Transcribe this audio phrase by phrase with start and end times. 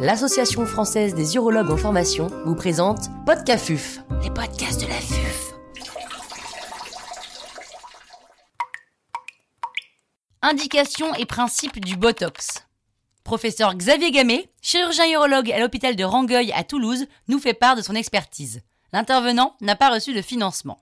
[0.00, 5.54] l'Association française des urologues en formation vous présente Podcafuf, les podcasts de la FUF.
[10.40, 12.64] Indications et principes du Botox.
[13.24, 17.82] Professeur Xavier Gamet, chirurgien urologue à l'hôpital de Rangueil à Toulouse, nous fait part de
[17.82, 18.62] son expertise.
[18.92, 20.78] L'intervenant n'a pas reçu de financement.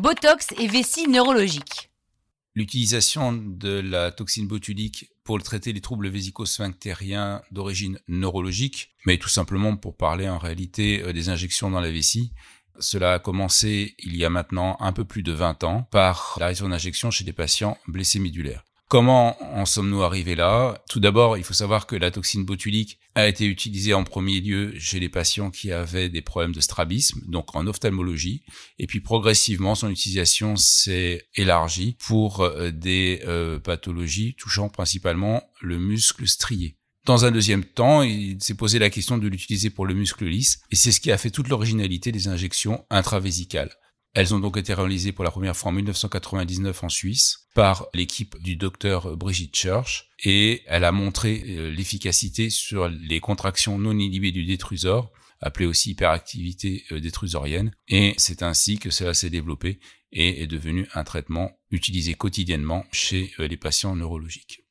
[0.00, 1.90] Botox et vessie neurologique.
[2.56, 9.76] L'utilisation de la toxine botulique pour traiter les troubles vésico-sphinctériens d'origine neurologique, mais tout simplement
[9.76, 12.32] pour parler en réalité euh, des injections dans la vessie.
[12.78, 16.46] Cela a commencé il y a maintenant un peu plus de 20 ans par la
[16.46, 18.64] raison d'injection chez des patients blessés médulaires.
[18.88, 20.82] Comment en sommes-nous arrivés là?
[20.90, 24.74] Tout d'abord, il faut savoir que la toxine botulique a été utilisée en premier lieu
[24.78, 28.42] chez les patients qui avaient des problèmes de strabisme, donc en ophtalmologie,
[28.78, 35.78] et puis progressivement son utilisation s'est élargie pour euh, des euh, pathologies touchant principalement le
[35.78, 36.76] muscle strié.
[37.06, 40.60] Dans un deuxième temps, il s'est posé la question de l'utiliser pour le muscle lisse,
[40.70, 43.74] et c'est ce qui a fait toute l'originalité des injections intravésicales.
[44.14, 48.40] Elles ont donc été réalisées pour la première fois en 1999 en Suisse par l'équipe
[48.40, 54.30] du docteur Brigitte Church et elle a montré euh, l'efficacité sur les contractions non inhibées
[54.30, 59.80] du détrusor, appelée aussi hyperactivité euh, détrusorienne, et c'est ainsi que cela s'est développé
[60.12, 64.64] et est devenu un traitement utilisé quotidiennement chez euh, les patients neurologiques.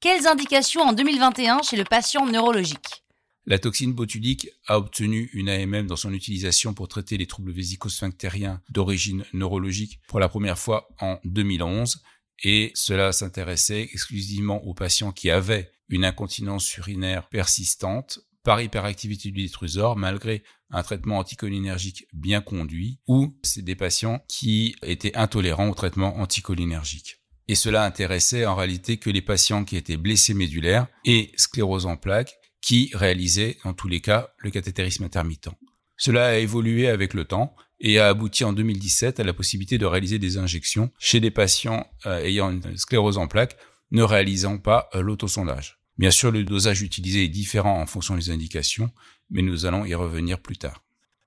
[0.00, 3.04] Quelles indications en 2021 chez le patient neurologique?
[3.46, 8.60] La toxine botulique a obtenu une AMM dans son utilisation pour traiter les troubles vésico-sphinctériens
[8.70, 12.02] d'origine neurologique pour la première fois en 2011
[12.42, 19.42] et cela s'intéressait exclusivement aux patients qui avaient une incontinence urinaire persistante par hyperactivité du
[19.42, 25.74] détrusor malgré un traitement anticholinergique bien conduit ou c'est des patients qui étaient intolérants au
[25.74, 27.16] traitement anticholinergique.
[27.48, 31.96] Et cela intéressait en réalité que les patients qui étaient blessés médulaires et sclérose en
[31.96, 35.48] plaques qui réalisait en tous les cas le cathétérisme intermittent.
[35.96, 39.86] Cela a évolué avec le temps et a abouti en 2017 à la possibilité de
[39.86, 43.56] réaliser des injections chez des patients euh, ayant une sclérose en plaques
[43.90, 45.78] ne réalisant pas euh, l'autosondage.
[45.98, 48.90] Bien sûr, le dosage utilisé est différent en fonction des indications,
[49.30, 50.84] mais nous allons y revenir plus tard.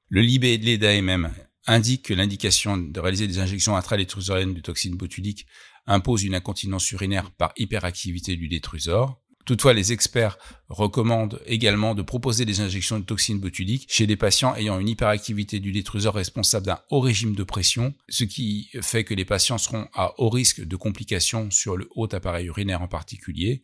[0.09, 1.31] Le libellé d'AMM
[1.67, 5.47] indique que l'indication de réaliser des injections intralétrusoriennes de toxine botulique
[5.85, 9.21] impose une incontinence urinaire par hyperactivité du détrusor.
[9.45, 10.37] Toutefois, les experts
[10.69, 15.59] recommandent également de proposer des injections de toxines botuliques chez des patients ayant une hyperactivité
[15.59, 19.87] du détruseur responsable d'un haut régime de pression, ce qui fait que les patients seront
[19.93, 23.63] à haut risque de complications sur le haut appareil urinaire en particulier,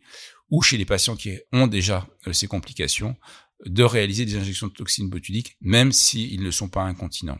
[0.50, 3.16] ou chez les patients qui ont déjà euh, ces complications,
[3.66, 7.38] de réaliser des injections de toxines botuliques, même s'ils ne sont pas incontinents.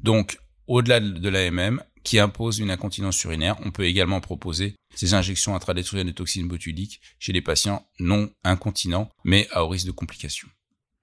[0.00, 3.56] Donc, au-delà de l'AMM, qui impose une incontinence urinaire.
[3.64, 9.10] On peut également proposer ces injections intradétrusoriennes de toxines botuliques chez les patients non incontinents,
[9.24, 10.48] mais à haut risque de complications.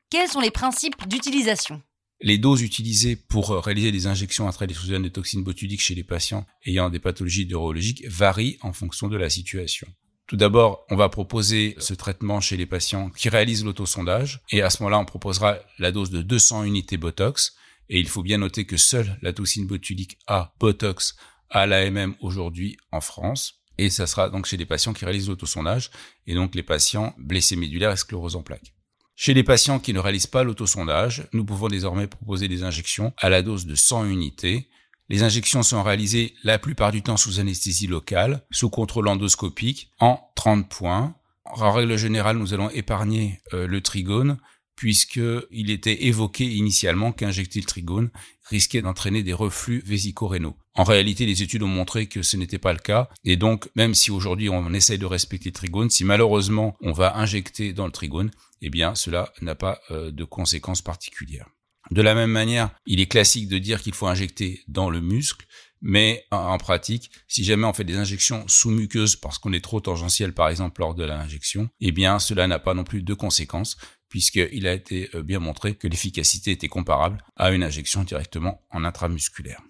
[0.09, 1.81] Quels sont les principes d'utilisation?
[2.21, 6.89] Les doses utilisées pour réaliser des injections intradétrusoriennes de toxines botuliques chez les patients ayant
[6.89, 9.87] des pathologies neurologiques varient en fonction de la situation.
[10.29, 14.69] Tout d'abord, on va proposer ce traitement chez les patients qui réalisent l'autosondage et à
[14.69, 17.55] ce moment-là, on proposera la dose de 200 unités Botox
[17.89, 21.15] et il faut bien noter que seule la toxine botulique A, Botox,
[21.49, 23.55] a l'AMM aujourd'hui en France.
[23.77, 25.89] Et ça sera donc chez les patients qui réalisent l'autosondage
[26.27, 28.73] et donc les patients blessés médulaires et sclérose en plaques.
[29.15, 33.29] Chez les patients qui ne réalisent pas l'autosondage, nous pouvons désormais proposer des injections à
[33.29, 34.69] la dose de 100 unités.
[35.09, 40.21] Les injections sont réalisées la plupart du temps sous anesthésie locale, sous contrôle endoscopique, en
[40.35, 41.15] 30 points.
[41.45, 44.37] En règle générale, nous allons épargner euh, le trigone
[44.79, 48.11] puisqu'il était évoqué initialement qu'injecter le trigone
[48.43, 50.55] risquait d'entraîner des reflux vésico-rénaux.
[50.73, 53.93] En réalité, les études ont montré que ce n'était pas le cas, et donc même
[53.93, 57.91] si aujourd'hui on essaye de respecter le trigone, si malheureusement on va injecter dans le
[57.91, 58.31] trigone,
[58.61, 61.49] eh bien cela n'a pas euh, de conséquences particulières.
[61.91, 65.45] De la même manière, il est classique de dire qu'il faut injecter dans le muscle,
[65.81, 69.79] mais en pratique, si jamais on fait des injections sous muqueuse parce qu'on est trop
[69.79, 73.77] tangentiel par exemple lors de l'injection, eh bien cela n'a pas non plus de conséquences
[74.09, 78.83] puisqu'il a été euh, bien montré que l'efficacité était comparable à une injection directement en
[78.83, 79.61] intramusculaire.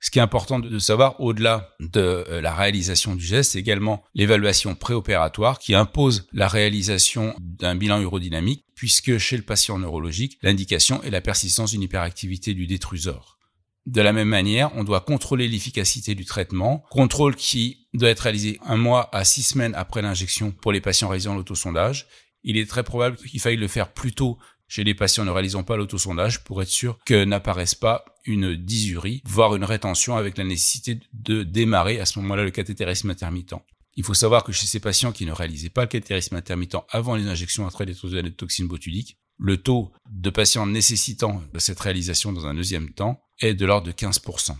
[0.00, 4.02] Ce qui est important de savoir, au-delà de euh, la réalisation du geste, c'est également
[4.16, 11.00] l'évaluation préopératoire qui impose la réalisation d'un bilan urodynamique, puisque chez le patient neurologique, l'indication
[11.04, 13.38] est la persistance d'une hyperactivité du détrusor.
[13.86, 18.58] De la même manière, on doit contrôler l'efficacité du traitement, contrôle qui doit être réalisé
[18.64, 22.08] un mois à six semaines après l'injection pour les patients réalisant l'autosondage.
[22.44, 25.64] Il est très probable qu'il faille le faire plus tôt chez les patients ne réalisant
[25.64, 30.44] pas l'autosondage pour être sûr que n'apparaisse pas une dysurie, voire une rétention avec la
[30.44, 33.54] nécessité de démarrer à ce moment-là le cathétérisme intermittent.
[33.96, 37.16] Il faut savoir que chez ces patients qui ne réalisaient pas le catéterisme intermittent avant
[37.16, 42.54] les injections intra-rétrosodiales de toxines botuliques, le taux de patients nécessitant cette réalisation dans un
[42.54, 44.56] deuxième temps est de l'ordre de 15%.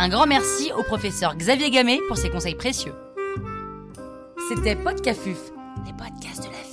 [0.00, 2.94] Un grand merci au professeur Xavier Gamet pour ses conseils précieux.
[4.48, 5.50] C'était Podcafuf,
[5.84, 6.67] les podcasts de la